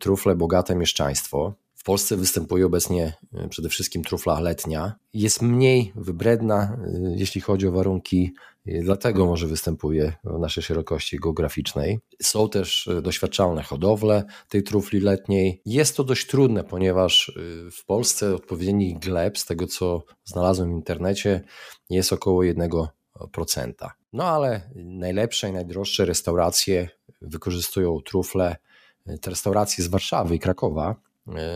trufle 0.00 0.36
bogate 0.36 0.76
mieszczaństwo. 0.76 1.54
W 1.80 1.82
Polsce 1.82 2.16
występuje 2.16 2.66
obecnie 2.66 3.12
y, 3.44 3.48
przede 3.48 3.68
wszystkim 3.68 4.04
trufla 4.04 4.40
letnia. 4.40 4.94
Jest 5.14 5.42
mniej 5.42 5.92
wybredna, 5.96 6.76
y, 6.86 7.14
jeśli 7.16 7.40
chodzi 7.40 7.66
o 7.66 7.72
warunki, 7.72 8.34
y, 8.68 8.80
dlatego 8.84 9.26
może 9.26 9.46
występuje 9.46 10.12
w 10.24 10.38
naszej 10.38 10.62
szerokości 10.62 11.18
geograficznej. 11.18 12.00
Są 12.22 12.48
też 12.48 12.90
doświadczalne 13.02 13.62
hodowle 13.62 14.24
tej 14.48 14.62
trufli 14.62 15.00
letniej. 15.00 15.62
Jest 15.66 15.96
to 15.96 16.04
dość 16.04 16.26
trudne, 16.26 16.64
ponieważ 16.64 17.32
w 17.72 17.84
Polsce 17.86 18.34
odpowiedni 18.34 18.94
gleb, 18.94 19.38
z 19.38 19.46
tego 19.46 19.66
co 19.66 20.04
znalazłem 20.24 20.68
w 20.68 20.76
internecie, 20.76 21.40
jest 21.90 22.12
około 22.12 22.42
1%. 22.42 22.88
No 24.12 24.24
ale 24.24 24.70
najlepsze 24.74 25.48
i 25.48 25.52
najdroższe 25.52 26.04
restauracje 26.04 26.88
wykorzystują 27.22 28.00
trufle. 28.00 28.56
Te 29.20 29.30
restauracje 29.30 29.84
z 29.84 29.88
Warszawy 29.88 30.34
i 30.34 30.38
Krakowa 30.38 31.09
E, 31.09 31.09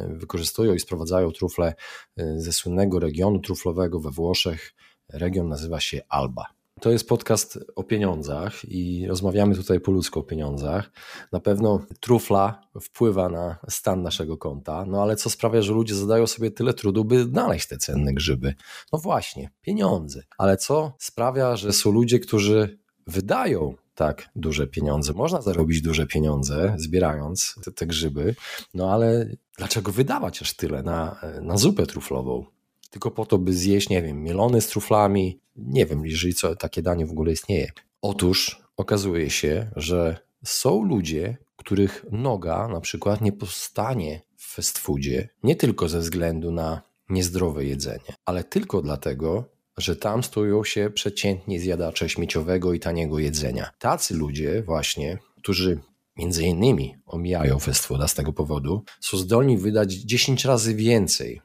wykorzystują 0.08 0.74
i 0.74 0.80
sprowadzają 0.80 1.32
trufle 1.32 1.74
e, 2.16 2.40
ze 2.40 2.52
słynnego 2.52 2.98
regionu 2.98 3.38
truflowego 3.38 4.00
we 4.00 4.10
Włoszech. 4.10 4.74
Region 5.08 5.48
nazywa 5.48 5.80
się 5.80 6.00
Alba. 6.08 6.46
To 6.80 6.90
jest 6.90 7.08
podcast 7.08 7.58
o 7.76 7.82
pieniądzach 7.82 8.64
i 8.64 9.06
rozmawiamy 9.06 9.54
tutaj 9.54 9.80
po 9.80 9.92
ludzku 9.92 10.20
o 10.20 10.22
pieniądzach. 10.22 10.90
Na 11.32 11.40
pewno 11.40 11.86
trufla 12.00 12.60
wpływa 12.80 13.28
na 13.28 13.58
stan 13.68 14.02
naszego 14.02 14.36
konta, 14.36 14.84
no 14.86 15.02
ale 15.02 15.16
co 15.16 15.30
sprawia, 15.30 15.62
że 15.62 15.72
ludzie 15.72 15.94
zadają 15.94 16.26
sobie 16.26 16.50
tyle 16.50 16.74
trudu, 16.74 17.04
by 17.04 17.24
znaleźć 17.24 17.68
te 17.68 17.76
cenne 17.76 18.14
grzyby? 18.14 18.54
No 18.92 18.98
właśnie, 18.98 19.50
pieniądze. 19.60 20.22
Ale 20.38 20.56
co 20.56 20.92
sprawia, 20.98 21.56
że 21.56 21.72
są 21.72 21.90
ludzie, 21.90 22.18
którzy 22.18 22.78
wydają 23.06 23.74
tak 23.94 24.28
duże 24.36 24.66
pieniądze. 24.66 25.12
Można 25.12 25.42
zarobić 25.42 25.82
duże 25.82 26.06
pieniądze 26.06 26.74
zbierając 26.78 27.54
te, 27.64 27.72
te 27.72 27.86
grzyby, 27.86 28.34
no 28.74 28.92
ale 28.92 29.26
dlaczego 29.58 29.92
wydawać 29.92 30.42
aż 30.42 30.54
tyle 30.54 30.82
na, 30.82 31.20
na 31.42 31.56
zupę 31.56 31.86
truflową? 31.86 32.44
Tylko 32.90 33.10
po 33.10 33.26
to, 33.26 33.38
by 33.38 33.52
zjeść, 33.52 33.88
nie 33.88 34.02
wiem, 34.02 34.22
mielony 34.22 34.60
z 34.60 34.66
truflami. 34.66 35.40
Nie 35.56 35.86
wiem, 35.86 36.06
jeżeli 36.06 36.34
co, 36.34 36.56
takie 36.56 36.82
danie 36.82 37.06
w 37.06 37.10
ogóle 37.10 37.32
istnieje. 37.32 37.72
Otóż 38.02 38.62
okazuje 38.76 39.30
się, 39.30 39.70
że 39.76 40.18
są 40.44 40.84
ludzie, 40.84 41.36
których 41.56 42.04
noga 42.12 42.68
na 42.68 42.80
przykład 42.80 43.20
nie 43.20 43.32
powstanie 43.32 44.20
w 44.36 44.54
fast 44.54 44.78
foodzie, 44.78 45.28
nie 45.42 45.56
tylko 45.56 45.88
ze 45.88 45.98
względu 46.00 46.50
na 46.50 46.82
niezdrowe 47.08 47.64
jedzenie, 47.64 48.14
ale 48.24 48.44
tylko 48.44 48.82
dlatego, 48.82 49.44
że 49.76 49.96
tam 49.96 50.22
stoją 50.22 50.64
się 50.64 50.90
przeciętnie 50.94 51.60
zjadacze 51.60 52.08
śmieciowego 52.08 52.72
i 52.72 52.80
taniego 52.80 53.18
jedzenia. 53.18 53.70
Tacy 53.78 54.14
ludzie 54.14 54.62
właśnie, 54.62 55.18
którzy 55.36 55.80
między 56.16 56.44
innymi 56.44 56.96
omijają 57.06 57.58
fast 57.58 57.86
fooda 57.86 58.08
z 58.08 58.14
tego 58.14 58.32
powodu, 58.32 58.84
są 59.00 59.16
zdolni 59.16 59.58
wydać 59.58 59.92
10 59.92 60.44
razy 60.44 60.74
więcej 60.74 61.40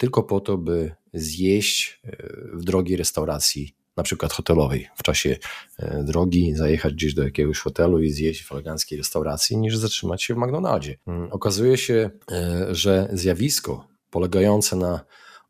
tylko 0.00 0.22
po 0.22 0.40
to, 0.40 0.58
by 0.58 0.94
zjeść 1.14 2.00
e, 2.04 2.16
w 2.52 2.64
drogiej 2.64 2.96
restauracji, 2.96 3.74
na 3.96 4.02
przykład 4.02 4.32
hotelowej, 4.32 4.88
w 4.96 5.02
czasie 5.02 5.36
e, 5.78 6.04
drogi, 6.04 6.54
zajechać 6.54 6.94
gdzieś 6.94 7.14
do 7.14 7.24
jakiegoś 7.24 7.58
hotelu 7.58 8.02
i 8.02 8.10
zjeść 8.10 8.42
w 8.42 8.52
eleganckiej 8.52 8.98
restauracji, 8.98 9.56
niż 9.56 9.76
zatrzymać 9.76 10.22
się 10.22 10.34
w 10.34 10.36
McDonaldzie. 10.36 10.96
Mm, 11.06 11.32
okazuje 11.32 11.76
się, 11.76 12.10
e, 12.32 12.66
że 12.74 13.08
zjawisko 13.12 13.88
polegające 14.10 14.76
na 14.76 15.00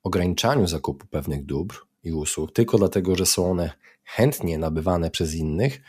ograniczaniu 0.03 0.67
zakupu 0.67 1.07
pewnych 1.07 1.47
dóbr 1.47 1.77
i 2.03 2.13
usług, 2.13 2.53
tylko 2.53 2.79
dlatego, 2.79 3.17
że 3.17 3.27
są 3.27 3.51
one 3.51 3.71
chętnie 4.05 4.59
nabywane 4.59 5.11
przez 5.11 5.35
innych, 5.35 5.81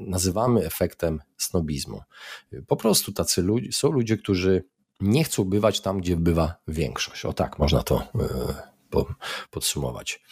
nazywamy 0.00 0.66
efektem 0.66 1.20
snobizmu. 1.36 2.00
Po 2.66 2.76
prostu 2.76 3.12
tacy 3.12 3.42
ludzie, 3.42 3.72
są 3.72 3.92
ludzie, 3.92 4.16
którzy 4.16 4.64
nie 5.00 5.24
chcą 5.24 5.44
bywać 5.44 5.80
tam, 5.80 6.00
gdzie 6.00 6.16
bywa 6.16 6.54
większość. 6.68 7.24
O 7.24 7.32
tak, 7.32 7.58
można 7.58 7.82
to 7.82 8.02
e, 8.94 9.04
podsumować. 9.50 10.22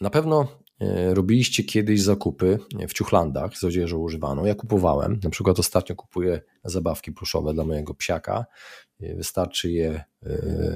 Na 0.00 0.10
pewno 0.10 0.48
e, 0.80 1.14
robiliście 1.14 1.64
kiedyś 1.64 2.02
zakupy 2.02 2.58
w 2.88 2.92
ciuchlandach 2.92 3.56
z 3.58 3.64
odzieżą 3.64 3.98
używaną. 3.98 4.44
Ja 4.44 4.54
kupowałem, 4.54 5.20
na 5.24 5.30
przykład 5.30 5.58
ostatnio 5.58 5.96
kupuję 5.96 6.40
zabawki 6.64 7.12
pluszowe 7.12 7.54
dla 7.54 7.64
mojego 7.64 7.94
psiaka. 7.94 8.46
E, 9.00 9.14
wystarczy 9.14 9.70
je 9.70 10.04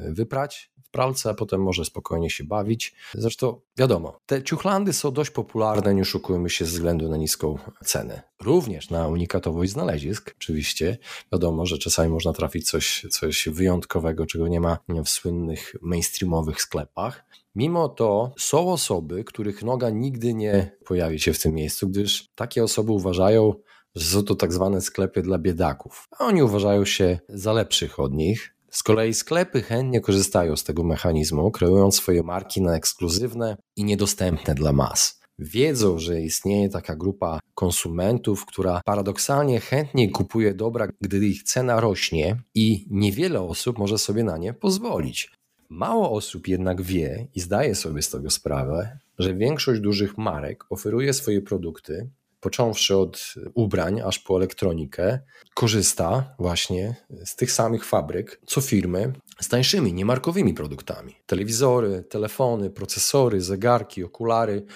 wyprać, 0.09 0.73
pralce, 0.90 1.30
a 1.30 1.35
potem 1.35 1.62
może 1.62 1.85
spokojnie 1.85 2.30
się 2.30 2.44
bawić. 2.44 2.94
Zresztą 3.14 3.61
wiadomo, 3.76 4.18
te 4.26 4.42
ciuchlandy 4.42 4.92
są 4.92 5.12
dość 5.12 5.30
popularne, 5.30 5.94
nie 5.94 6.02
oszukujmy 6.02 6.50
się, 6.50 6.64
ze 6.64 6.70
względu 6.70 7.09
na 7.09 7.16
niską 7.16 7.59
cenę. 7.85 8.23
Również 8.42 8.90
na 8.90 9.09
unikatowość 9.09 9.73
znalezisk, 9.73 10.35
oczywiście. 10.37 10.99
Wiadomo, 11.32 11.66
że 11.66 11.78
czasami 11.78 12.11
można 12.11 12.32
trafić 12.32 12.70
coś, 12.70 13.06
coś 13.11 13.49
wyjątkowego, 13.49 14.26
czego 14.26 14.49
nie 14.49 14.61
ma 14.61 14.78
w 15.04 15.09
słynnych 15.09 15.76
mainstreamowych 15.82 16.62
sklepach. 16.62 17.25
Mimo 17.54 17.88
to 17.88 18.35
są 18.38 18.73
osoby, 18.73 19.25
których 19.25 19.62
noga 19.62 19.90
nigdy 19.90 20.35
nie 20.35 20.76
pojawi 20.87 21.20
się 21.20 21.32
w 21.32 21.42
tym 21.42 21.54
miejscu, 21.54 21.88
gdyż 21.88 22.28
takie 22.35 22.64
osoby 22.64 22.92
uważają, 22.92 23.54
że 23.94 24.04
są 24.04 24.23
to 24.23 24.35
tak 24.35 24.52
zwane 24.52 24.80
sklepy 24.80 25.23
dla 25.23 25.38
biedaków. 25.38 26.09
A 26.18 26.25
oni 26.25 26.42
uważają 26.42 26.85
się 26.85 27.18
za 27.28 27.52
lepszych 27.52 28.00
od 28.00 28.12
nich, 28.12 28.54
z 28.70 28.82
kolei 28.82 29.14
sklepy 29.14 29.62
chętnie 29.62 30.00
korzystają 30.00 30.56
z 30.56 30.64
tego 30.64 30.84
mechanizmu, 30.84 31.50
kreując 31.50 31.96
swoje 31.96 32.22
marki 32.22 32.62
na 32.62 32.76
ekskluzywne 32.76 33.56
i 33.76 33.84
niedostępne 33.84 34.54
dla 34.54 34.72
mas. 34.72 35.20
Wiedzą, 35.38 35.98
że 35.98 36.20
istnieje 36.20 36.68
taka 36.68 36.96
grupa 36.96 37.40
konsumentów, 37.54 38.46
która 38.46 38.80
paradoksalnie 38.84 39.60
chętniej 39.60 40.10
kupuje 40.10 40.54
dobra, 40.54 40.88
gdy 41.00 41.26
ich 41.26 41.42
cena 41.42 41.80
rośnie 41.80 42.42
i 42.54 42.86
niewiele 42.90 43.40
osób 43.40 43.78
może 43.78 43.98
sobie 43.98 44.24
na 44.24 44.38
nie 44.38 44.54
pozwolić. 44.54 45.30
Mało 45.68 46.10
osób 46.10 46.48
jednak 46.48 46.82
wie 46.82 47.28
i 47.34 47.40
zdaje 47.40 47.74
sobie 47.74 48.02
z 48.02 48.10
tego 48.10 48.30
sprawę, 48.30 48.98
że 49.18 49.34
większość 49.34 49.80
dużych 49.80 50.18
marek 50.18 50.64
oferuje 50.70 51.12
swoje 51.12 51.42
produkty 51.42 52.10
począwszy 52.40 52.97
od 52.97 53.35
ubrań 53.54 54.00
aż 54.00 54.18
po 54.18 54.37
elektronikę, 54.37 55.18
korzysta 55.54 56.35
właśnie 56.38 56.97
z 57.25 57.37
tych 57.37 57.52
samych 57.52 57.85
fabryk, 57.85 58.40
co 58.47 58.61
firmy 58.61 59.12
z 59.40 59.49
tańszymi, 59.49 59.92
niemarkowymi 59.92 60.54
produktami. 60.54 61.16
Telewizory, 61.26 62.04
telefony, 62.11 62.70
procesory, 62.70 63.40
zegarki, 63.40 64.04
okulary, 64.04 64.66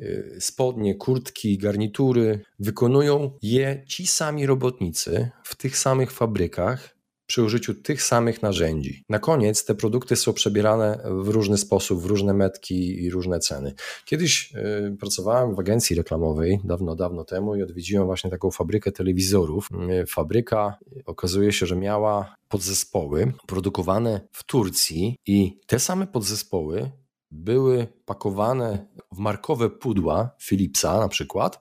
y, 0.00 0.36
spodnie, 0.40 0.94
kurtki, 0.94 1.58
garnitury. 1.58 2.44
Wykonują 2.58 3.38
je 3.42 3.84
ci 3.88 4.06
sami 4.06 4.46
robotnicy 4.46 5.30
w 5.44 5.54
tych 5.56 5.78
samych 5.78 6.12
fabrykach 6.12 6.93
przy 7.26 7.42
użyciu 7.42 7.74
tych 7.74 8.02
samych 8.02 8.42
narzędzi. 8.42 9.04
Na 9.08 9.18
koniec 9.18 9.64
te 9.64 9.74
produkty 9.74 10.16
są 10.16 10.32
przebierane 10.32 11.00
w 11.04 11.28
różny 11.28 11.58
sposób, 11.58 12.02
w 12.02 12.04
różne 12.04 12.34
metki 12.34 13.02
i 13.02 13.10
różne 13.10 13.38
ceny. 13.38 13.74
Kiedyś 14.04 14.52
y, 14.54 14.96
pracowałem 15.00 15.54
w 15.54 15.58
agencji 15.58 15.96
reklamowej 15.96 16.60
dawno, 16.64 16.96
dawno 16.96 17.24
temu 17.24 17.56
i 17.56 17.62
odwiedziłem 17.62 18.06
właśnie 18.06 18.30
taką 18.30 18.50
fabrykę 18.50 18.92
telewizorów. 18.92 19.68
Y, 20.02 20.06
fabryka 20.06 20.78
okazuje 21.06 21.52
się, 21.52 21.66
że 21.66 21.76
miała 21.76 22.34
podzespoły 22.48 23.32
produkowane 23.46 24.20
w 24.32 24.44
Turcji 24.44 25.18
i 25.26 25.58
te 25.66 25.78
same 25.78 26.06
podzespoły 26.06 26.90
były 27.30 27.86
pakowane 28.04 28.86
w 29.12 29.18
markowe 29.18 29.70
pudła 29.70 30.30
Philipsa 30.42 31.00
na 31.00 31.08
przykład 31.08 31.60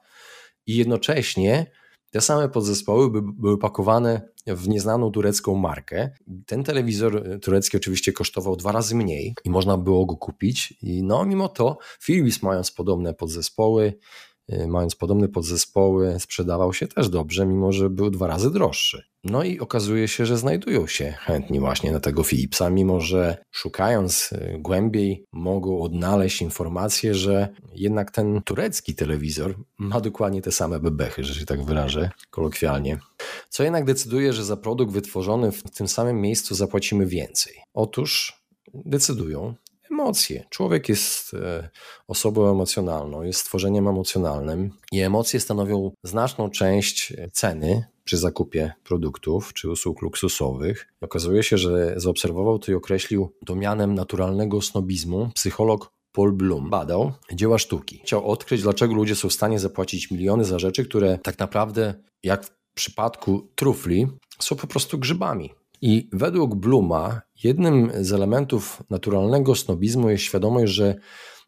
i 0.67 0.75
jednocześnie 0.75 1.72
te 2.13 2.22
same 2.22 2.50
podzespoły 2.50 3.12
by, 3.12 3.22
były 3.22 3.58
pakowane 3.58 4.22
w 4.48 4.67
nieznaną 4.67 5.12
turecką 5.12 5.55
markę. 5.55 6.10
Ten 6.46 6.63
telewizor 6.63 7.39
turecki 7.41 7.77
oczywiście 7.77 8.13
kosztował 8.13 8.55
dwa 8.55 8.72
razy 8.72 8.96
mniej 8.96 9.36
i 9.43 9.50
można 9.50 9.77
było 9.77 10.05
go 10.05 10.17
kupić. 10.17 10.74
I 10.82 11.03
no, 11.03 11.25
mimo 11.25 11.50
to 11.50 11.77
Philips, 12.03 12.41
mając 12.41 12.72
podobne 12.72 13.13
podzespoły, 13.13 13.93
mając 14.67 14.95
podobne 14.95 15.27
podzespoły, 15.27 16.19
sprzedawał 16.19 16.73
się 16.73 16.88
też 16.88 17.09
dobrze, 17.09 17.45
mimo 17.45 17.71
że 17.71 17.89
był 17.89 18.09
dwa 18.09 18.27
razy 18.27 18.51
droższy. 18.51 19.03
No 19.23 19.43
i 19.43 19.59
okazuje 19.59 20.07
się, 20.07 20.25
że 20.25 20.38
znajdują 20.38 20.88
się 20.88 21.12
chętni 21.12 21.59
właśnie 21.59 21.91
na 21.91 22.00
tego 22.00 22.23
Philipsa, 22.23 22.69
mimo 22.69 23.01
że 23.01 23.38
szukając 23.51 24.31
y, 24.31 24.57
głębiej 24.59 25.25
mogą 25.31 25.81
odnaleźć 25.81 26.41
informację, 26.41 27.13
że 27.13 27.50
jednak 27.75 28.12
ten 28.12 28.41
turecki 28.41 28.95
telewizor 28.95 29.55
ma 29.77 30.01
dokładnie 30.01 30.41
te 30.41 30.51
same 30.51 30.79
bebechy, 30.79 31.23
że 31.23 31.33
się 31.33 31.45
tak 31.45 31.63
wyrażę 31.63 32.09
kolokwialnie. 32.29 33.00
Co 33.50 33.63
jednak 33.63 33.85
decyduje, 33.85 34.33
że 34.33 34.43
za 34.43 34.57
produkt 34.57 34.93
wytworzony 34.93 35.51
w 35.51 35.63
tym 35.63 35.88
samym 35.88 36.21
miejscu 36.21 36.55
zapłacimy 36.55 37.05
więcej. 37.05 37.53
Otóż 37.73 38.43
decydują 38.73 39.55
emocje. 39.93 40.45
Człowiek 40.50 40.89
jest 40.89 41.33
e, 41.33 41.69
osobą 42.07 42.51
emocjonalną, 42.51 43.21
jest 43.21 43.39
stworzeniem 43.39 43.88
emocjonalnym 43.88 44.69
i 44.91 45.01
emocje 45.01 45.39
stanowią 45.39 45.91
znaczną 46.03 46.50
część 46.50 47.13
ceny 47.31 47.85
przy 48.03 48.17
zakupie 48.17 48.73
produktów 48.83 49.53
czy 49.53 49.69
usług 49.69 50.01
luksusowych. 50.01 50.93
Okazuje 51.01 51.43
się, 51.43 51.57
że 51.57 51.93
zaobserwował 51.97 52.59
to 52.59 52.71
i 52.71 52.75
określił 52.75 53.33
to 53.45 53.55
mianem 53.55 53.95
naturalnego 53.95 54.62
snobizmu 54.62 55.29
psycholog 55.35 55.91
Paul 56.12 56.33
Bloom 56.33 56.69
badał 56.69 57.12
dzieła 57.33 57.57
sztuki. 57.57 58.01
Chciał 58.03 58.31
odkryć, 58.31 58.62
dlaczego 58.62 58.93
ludzie 58.93 59.15
są 59.15 59.29
w 59.29 59.33
stanie 59.33 59.59
zapłacić 59.59 60.12
miliony 60.12 60.45
za 60.45 60.59
rzeczy, 60.59 60.85
które 60.85 61.19
tak 61.23 61.39
naprawdę, 61.39 61.93
jak 62.23 62.45
w 62.45 62.51
przypadku 62.73 63.47
trufli, 63.55 64.07
są 64.39 64.55
po 64.55 64.67
prostu 64.67 64.97
grzybami. 64.97 65.53
I 65.85 66.09
według 66.13 66.55
Bluma 66.55 67.21
jednym 67.43 67.91
z 68.01 68.13
elementów 68.13 68.83
naturalnego 68.89 69.55
snobizmu 69.55 70.09
jest 70.09 70.23
świadomość, 70.23 70.73
że 70.73 70.95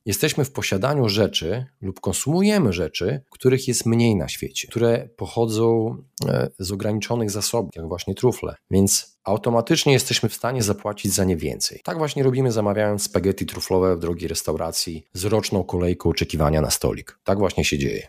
jesteśmy 0.05 0.45
w 0.45 0.51
posiadaniu 0.51 1.09
rzeczy 1.09 1.65
lub 1.81 1.99
konsumujemy 1.99 2.73
rzeczy, 2.73 3.21
których 3.29 3.67
jest 3.67 3.85
mniej 3.85 4.15
na 4.15 4.27
świecie, 4.27 4.67
które 4.67 5.09
pochodzą 5.17 5.95
e, 6.27 6.49
z 6.59 6.71
ograniczonych 6.71 7.31
zasobów, 7.31 7.71
jak 7.75 7.87
właśnie 7.87 8.15
trufle. 8.15 8.55
Więc 8.71 9.19
automatycznie 9.23 9.93
jesteśmy 9.93 10.29
w 10.29 10.33
stanie 10.33 10.63
zapłacić 10.63 11.13
za 11.13 11.23
nie 11.23 11.37
więcej. 11.37 11.81
Tak 11.83 11.97
właśnie 11.97 12.23
robimy 12.23 12.51
zamawiając 12.51 13.03
spaghetti 13.03 13.45
truflowe 13.45 13.95
w 13.95 13.99
drogiej 13.99 14.27
restauracji 14.27 15.05
z 15.13 15.25
roczną 15.25 15.63
kolejką 15.63 16.09
oczekiwania 16.09 16.61
na 16.61 16.71
stolik. 16.71 17.19
Tak 17.23 17.39
właśnie 17.39 17.65
się 17.65 17.77
dzieje. 17.77 18.07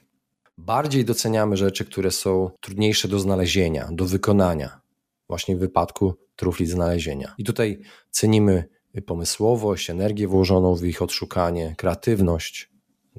Bardziej 0.59 1.05
doceniamy 1.05 1.57
rzeczy, 1.57 1.85
które 1.85 2.11
są 2.11 2.51
trudniejsze 2.61 3.09
do 3.09 3.19
znalezienia, 3.19 3.89
do 3.93 4.05
wykonania, 4.05 4.86
właśnie 5.29 5.57
w 5.57 5.59
wypadku 5.59 6.15
trufli 6.37 6.67
znalezienia. 6.67 7.35
I 7.39 7.45
tutaj 7.45 7.81
cenimy 8.11 8.69
pomysłowość, 9.07 9.91
energię 9.91 10.29
włożoną 10.29 10.75
w 10.75 10.85
ich 10.85 11.03
odszukanie, 11.03 11.75
kreatywność, 11.79 12.71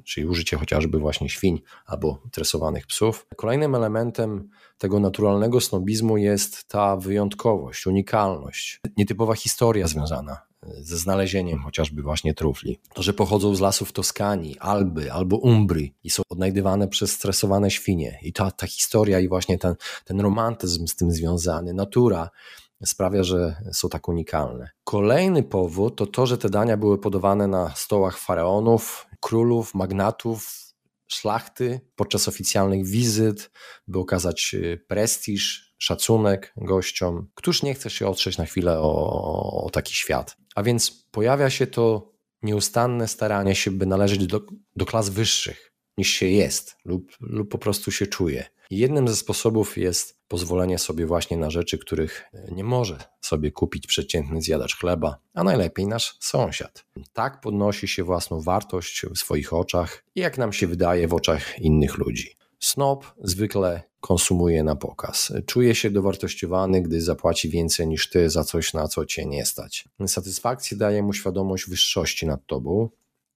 czyli 0.04 0.26
użycie 0.26 0.56
chociażby 0.56 0.98
właśnie 0.98 1.28
świń 1.28 1.62
albo 1.86 2.22
tresowanych 2.32 2.86
psów. 2.86 3.26
Kolejnym 3.36 3.74
elementem 3.74 4.48
tego 4.78 5.00
naturalnego 5.00 5.60
snobizmu 5.60 6.16
jest 6.16 6.68
ta 6.68 6.96
wyjątkowość, 6.96 7.86
unikalność, 7.86 8.80
nietypowa 8.96 9.34
historia 9.34 9.86
związana 9.86 10.47
ze 10.66 10.98
znalezieniem 10.98 11.62
chociażby 11.62 12.02
właśnie 12.02 12.34
trufli. 12.34 12.78
To, 12.94 13.02
że 13.02 13.12
pochodzą 13.12 13.54
z 13.54 13.60
lasów 13.60 13.92
Toskanii, 13.92 14.58
Alby 14.58 15.12
albo 15.12 15.36
Umbrii 15.36 15.94
i 16.04 16.10
są 16.10 16.22
odnajdywane 16.28 16.88
przez 16.88 17.12
stresowane 17.12 17.70
świnie. 17.70 18.18
I 18.22 18.32
ta, 18.32 18.50
ta 18.50 18.66
historia 18.66 19.20
i 19.20 19.28
właśnie 19.28 19.58
ten, 19.58 19.74
ten 20.04 20.20
romantyzm 20.20 20.86
z 20.86 20.96
tym 20.96 21.12
związany, 21.12 21.74
natura 21.74 22.30
sprawia, 22.84 23.22
że 23.22 23.56
są 23.72 23.88
tak 23.88 24.08
unikalne. 24.08 24.70
Kolejny 24.84 25.42
powód 25.42 25.96
to 25.96 26.06
to, 26.06 26.26
że 26.26 26.38
te 26.38 26.48
dania 26.48 26.76
były 26.76 26.98
podawane 26.98 27.46
na 27.46 27.74
stołach 27.74 28.18
faraonów, 28.18 29.06
królów, 29.20 29.74
magnatów, 29.74 30.68
szlachty 31.06 31.80
podczas 31.96 32.28
oficjalnych 32.28 32.86
wizyt, 32.86 33.50
by 33.88 33.98
okazać 33.98 34.54
y, 34.54 34.84
prestiż, 34.88 35.67
szacunek 35.78 36.52
gościom. 36.56 37.28
Któż 37.34 37.62
nie 37.62 37.74
chce 37.74 37.90
się 37.90 38.08
otrzeć 38.08 38.38
na 38.38 38.44
chwilę 38.44 38.78
o, 38.80 39.64
o 39.64 39.70
taki 39.70 39.94
świat? 39.94 40.36
A 40.54 40.62
więc 40.62 40.90
pojawia 40.90 41.50
się 41.50 41.66
to 41.66 42.12
nieustanne 42.42 43.08
staranie 43.08 43.54
się, 43.54 43.70
by 43.70 43.86
należeć 43.86 44.26
do, 44.26 44.40
do 44.76 44.86
klas 44.86 45.08
wyższych 45.08 45.68
niż 45.98 46.08
się 46.08 46.26
jest 46.26 46.76
lub, 46.84 47.16
lub 47.20 47.50
po 47.50 47.58
prostu 47.58 47.90
się 47.90 48.06
czuje. 48.06 48.44
Jednym 48.70 49.08
ze 49.08 49.16
sposobów 49.16 49.78
jest 49.78 50.18
pozwolenie 50.28 50.78
sobie 50.78 51.06
właśnie 51.06 51.36
na 51.36 51.50
rzeczy, 51.50 51.78
których 51.78 52.24
nie 52.52 52.64
może 52.64 52.98
sobie 53.20 53.52
kupić 53.52 53.86
przeciętny 53.86 54.42
zjadacz 54.42 54.76
chleba, 54.76 55.18
a 55.34 55.44
najlepiej 55.44 55.86
nasz 55.86 56.16
sąsiad. 56.20 56.86
Tak 57.12 57.40
podnosi 57.40 57.88
się 57.88 58.04
własną 58.04 58.40
wartość 58.40 59.02
w 59.14 59.18
swoich 59.18 59.52
oczach 59.52 60.04
i 60.14 60.20
jak 60.20 60.38
nam 60.38 60.52
się 60.52 60.66
wydaje 60.66 61.08
w 61.08 61.14
oczach 61.14 61.58
innych 61.58 61.98
ludzi. 61.98 62.36
Snob 62.60 63.14
zwykle 63.18 63.82
konsumuje 64.00 64.64
na 64.64 64.76
pokaz. 64.76 65.32
Czuje 65.46 65.74
się 65.74 65.90
dowartościowany, 65.90 66.82
gdy 66.82 67.00
zapłaci 67.00 67.48
więcej 67.48 67.88
niż 67.88 68.10
ty 68.10 68.30
za 68.30 68.44
coś, 68.44 68.72
na 68.74 68.88
co 68.88 69.06
cię 69.06 69.26
nie 69.26 69.46
stać. 69.46 69.88
Satysfakcję 70.06 70.76
daje 70.76 71.02
mu 71.02 71.12
świadomość 71.12 71.68
wyższości 71.68 72.26
nad 72.26 72.46
tobą, 72.46 72.88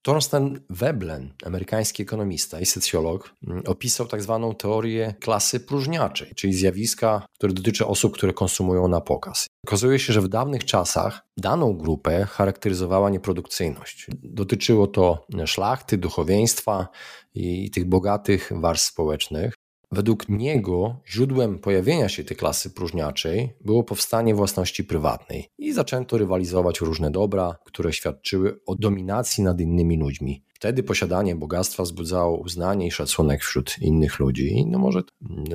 Thorsten 0.03 0.59
Veblen, 0.69 1.33
amerykański 1.45 2.03
ekonomista 2.03 2.59
i 2.59 2.65
socjolog, 2.65 3.35
opisał 3.65 4.07
tak 4.07 4.21
zwaną 4.21 4.55
teorię 4.55 5.13
klasy 5.19 5.59
próżniaczej, 5.59 6.31
czyli 6.35 6.53
zjawiska, 6.53 7.25
które 7.37 7.53
dotyczy 7.53 7.85
osób, 7.85 8.13
które 8.13 8.33
konsumują 8.33 8.87
na 8.87 9.01
pokaz. 9.01 9.47
Okazuje 9.67 9.99
się, 9.99 10.13
że 10.13 10.21
w 10.21 10.27
dawnych 10.27 10.65
czasach 10.65 11.21
daną 11.37 11.73
grupę 11.73 12.25
charakteryzowała 12.25 13.09
nieprodukcyjność. 13.09 14.07
Dotyczyło 14.23 14.87
to 14.87 15.25
szlachty, 15.45 15.97
duchowieństwa 15.97 16.87
i 17.33 17.71
tych 17.71 17.85
bogatych 17.85 18.51
warstw 18.55 18.87
społecznych. 18.87 19.53
Według 19.93 20.29
niego 20.29 20.95
źródłem 21.07 21.59
pojawienia 21.59 22.09
się 22.09 22.23
tej 22.23 22.37
klasy 22.37 22.69
próżniaczej 22.69 23.53
było 23.61 23.83
powstanie 23.83 24.35
własności 24.35 24.83
prywatnej 24.83 25.49
i 25.57 25.73
zaczęto 25.73 26.17
rywalizować 26.17 26.81
różne 26.81 27.11
dobra, 27.11 27.55
które 27.65 27.93
świadczyły 27.93 28.59
o 28.65 28.75
dominacji 28.75 29.43
nad 29.43 29.61
innymi 29.61 29.97
ludźmi. 29.97 30.43
Wtedy 30.63 30.83
posiadanie 30.83 31.35
bogactwa 31.35 31.83
wzbudzało 31.83 32.37
uznanie 32.37 32.87
i 32.87 32.91
szacunek 32.91 33.43
wśród 33.43 33.75
innych 33.81 34.19
ludzi. 34.19 34.65
No 34.67 34.79
może 34.79 35.01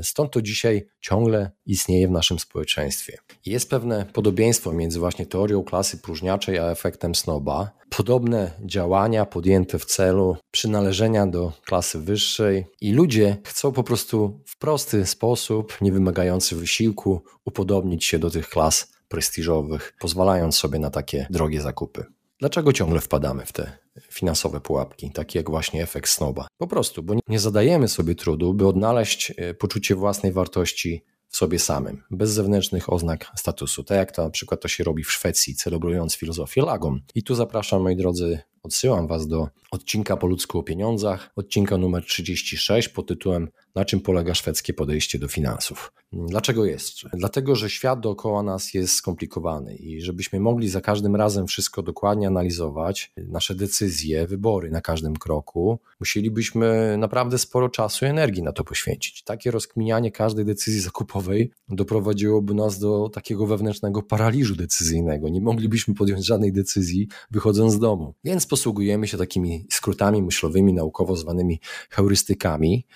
stąd 0.02 0.32
to 0.32 0.42
dzisiaj 0.42 0.88
ciągle 1.00 1.50
istnieje 1.66 2.08
w 2.08 2.10
naszym 2.10 2.38
społeczeństwie. 2.38 3.18
Jest 3.46 3.70
pewne 3.70 4.06
podobieństwo 4.12 4.72
między 4.72 4.98
właśnie 4.98 5.26
teorią 5.26 5.64
klasy 5.64 5.98
próżniaczej 5.98 6.58
a 6.58 6.70
efektem 6.70 7.14
snoba. 7.14 7.70
Podobne 7.96 8.50
działania 8.64 9.26
podjęte 9.26 9.78
w 9.78 9.84
celu 9.84 10.36
przynależenia 10.50 11.26
do 11.26 11.52
klasy 11.64 11.98
wyższej 11.98 12.66
i 12.80 12.92
ludzie 12.92 13.36
chcą 13.44 13.72
po 13.72 13.82
prostu 13.82 14.40
w 14.46 14.58
prosty 14.58 15.06
sposób, 15.06 15.76
nie 15.80 15.92
wymagający 15.92 16.56
wysiłku, 16.56 17.22
upodobnić 17.44 18.04
się 18.04 18.18
do 18.18 18.30
tych 18.30 18.48
klas 18.48 18.92
prestiżowych, 19.08 19.94
pozwalając 20.00 20.56
sobie 20.56 20.78
na 20.78 20.90
takie 20.90 21.26
drogie 21.30 21.60
zakupy. 21.60 22.04
Dlaczego 22.40 22.72
ciągle 22.72 23.00
wpadamy 23.00 23.46
w 23.46 23.52
te 23.52 23.78
finansowe 24.10 24.60
pułapki, 24.60 25.10
takie 25.10 25.38
jak 25.38 25.50
właśnie 25.50 25.82
efekt 25.82 26.10
snoba? 26.10 26.46
Po 26.58 26.66
prostu, 26.66 27.02
bo 27.02 27.14
nie 27.28 27.40
zadajemy 27.40 27.88
sobie 27.88 28.14
trudu, 28.14 28.54
by 28.54 28.66
odnaleźć 28.66 29.32
e, 29.36 29.54
poczucie 29.54 29.94
własnej 29.94 30.32
wartości 30.32 31.04
w 31.28 31.36
sobie 31.36 31.58
samym, 31.58 32.02
bez 32.10 32.30
zewnętrznych 32.30 32.92
oznak 32.92 33.26
statusu, 33.36 33.84
tak 33.84 33.98
jak 33.98 34.12
to 34.12 34.24
na 34.24 34.30
przykład 34.30 34.60
to 34.60 34.68
się 34.68 34.84
robi 34.84 35.04
w 35.04 35.12
Szwecji, 35.12 35.54
celebrując 35.54 36.14
filozofię 36.14 36.62
lagom. 36.62 37.00
I 37.14 37.22
tu 37.22 37.34
zapraszam, 37.34 37.82
moi 37.82 37.96
drodzy, 37.96 38.38
odsyłam 38.62 39.06
Was 39.06 39.26
do 39.26 39.48
odcinka 39.70 40.16
po 40.16 40.26
ludzku 40.26 40.58
o 40.58 40.62
pieniądzach, 40.62 41.30
odcinka 41.36 41.78
numer 41.78 42.04
36 42.04 42.88
pod 42.88 43.06
tytułem 43.06 43.48
na 43.78 43.84
czym 43.84 44.00
polega 44.00 44.34
szwedzkie 44.34 44.74
podejście 44.74 45.18
do 45.18 45.28
finansów. 45.28 45.92
Dlaczego 46.12 46.64
jest? 46.64 46.94
Dlatego, 47.12 47.56
że 47.56 47.70
świat 47.70 48.00
dookoła 48.00 48.42
nas 48.42 48.74
jest 48.74 48.94
skomplikowany 48.94 49.76
i 49.76 50.00
żebyśmy 50.00 50.40
mogli 50.40 50.68
za 50.68 50.80
każdym 50.80 51.16
razem 51.16 51.46
wszystko 51.46 51.82
dokładnie 51.82 52.26
analizować, 52.26 53.12
nasze 53.16 53.54
decyzje, 53.54 54.26
wybory 54.26 54.70
na 54.70 54.80
każdym 54.80 55.16
kroku, 55.16 55.78
musielibyśmy 56.00 56.96
naprawdę 56.98 57.38
sporo 57.38 57.68
czasu 57.68 58.04
i 58.04 58.08
energii 58.08 58.42
na 58.42 58.52
to 58.52 58.64
poświęcić. 58.64 59.22
Takie 59.22 59.50
rozkminianie 59.50 60.10
każdej 60.12 60.44
decyzji 60.44 60.80
zakupowej 60.80 61.50
doprowadziłoby 61.68 62.54
nas 62.54 62.78
do 62.78 63.08
takiego 63.08 63.46
wewnętrznego 63.46 64.02
paraliżu 64.02 64.56
decyzyjnego. 64.56 65.28
Nie 65.28 65.40
moglibyśmy 65.40 65.94
podjąć 65.94 66.26
żadnej 66.26 66.52
decyzji 66.52 67.08
wychodząc 67.30 67.72
z 67.72 67.78
domu. 67.78 68.14
Więc 68.24 68.46
posługujemy 68.46 69.08
się 69.08 69.18
takimi 69.18 69.66
skrótami 69.70 70.22
myślowymi, 70.22 70.72
naukowo 70.72 71.16
zwanymi 71.16 71.60
heurystykami, 71.90 72.86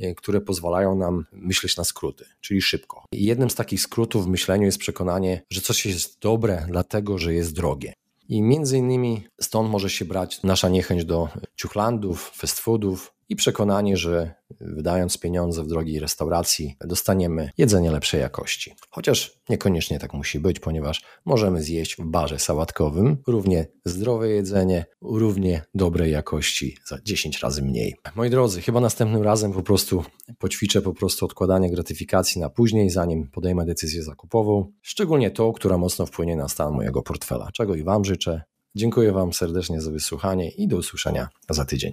e, 0.00 0.14
które 0.32 0.44
pozwalają 0.44 0.94
nam 0.94 1.24
myśleć 1.32 1.76
na 1.76 1.84
skróty, 1.84 2.24
czyli 2.40 2.62
szybko. 2.62 3.04
I 3.12 3.24
jednym 3.24 3.50
z 3.50 3.54
takich 3.54 3.80
skrótów 3.80 4.24
w 4.24 4.28
myśleniu 4.28 4.64
jest 4.64 4.78
przekonanie, 4.78 5.42
że 5.50 5.60
coś 5.60 5.86
jest 5.86 6.20
dobre, 6.20 6.66
dlatego 6.68 7.18
że 7.18 7.34
jest 7.34 7.52
drogie. 7.54 7.92
I 8.28 8.42
między 8.42 8.78
innymi 8.78 9.24
stąd 9.40 9.70
może 9.70 9.90
się 9.90 10.04
brać 10.04 10.42
nasza 10.42 10.68
niechęć 10.68 11.04
do 11.04 11.28
ciuchlandów, 11.56 12.32
fast 12.34 12.60
foodów, 12.60 13.12
i 13.32 13.36
przekonanie, 13.36 13.96
że 13.96 14.34
wydając 14.60 15.18
pieniądze 15.18 15.62
w 15.62 15.66
drogiej 15.66 16.00
restauracji 16.00 16.76
dostaniemy 16.84 17.50
jedzenie 17.58 17.90
lepszej 17.90 18.20
jakości. 18.20 18.74
Chociaż 18.90 19.40
niekoniecznie 19.48 19.98
tak 19.98 20.14
musi 20.14 20.40
być, 20.40 20.60
ponieważ 20.60 21.04
możemy 21.24 21.62
zjeść 21.62 21.96
w 21.96 22.04
barze 22.04 22.38
sałatkowym 22.38 23.16
równie 23.26 23.66
zdrowe 23.84 24.28
jedzenie, 24.28 24.84
równie 25.02 25.62
dobrej 25.74 26.12
jakości 26.12 26.76
za 26.86 26.98
10 27.04 27.38
razy 27.38 27.62
mniej. 27.62 27.94
Moi 28.16 28.30
drodzy, 28.30 28.60
chyba 28.60 28.80
następnym 28.80 29.22
razem 29.22 29.52
po 29.52 29.62
prostu 29.62 30.04
poćwiczę 30.38 30.82
po 30.82 30.94
prostu 30.94 31.24
odkładanie 31.24 31.70
gratyfikacji 31.70 32.40
na 32.40 32.50
później, 32.50 32.90
zanim 32.90 33.30
podejmę 33.30 33.64
decyzję 33.64 34.02
zakupową, 34.02 34.72
szczególnie 34.82 35.30
tą, 35.30 35.52
która 35.52 35.78
mocno 35.78 36.06
wpłynie 36.06 36.36
na 36.36 36.48
stan 36.48 36.72
mojego 36.72 37.02
portfela, 37.02 37.48
czego 37.52 37.74
i 37.74 37.82
Wam 37.82 38.04
życzę. 38.04 38.42
Dziękuję 38.74 39.12
Wam 39.12 39.32
serdecznie 39.32 39.80
za 39.80 39.90
wysłuchanie 39.90 40.50
i 40.50 40.68
do 40.68 40.76
usłyszenia 40.76 41.28
za 41.50 41.64
tydzień. 41.64 41.92